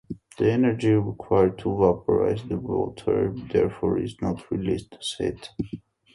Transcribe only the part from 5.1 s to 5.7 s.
heat.